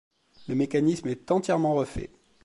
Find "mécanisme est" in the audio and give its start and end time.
0.55-1.29